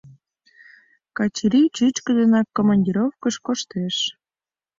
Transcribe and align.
Качырий 1.17 1.67
чӱчкыдынак 1.75 2.47
командировкыш 2.57 3.35
коштеш. 3.45 3.95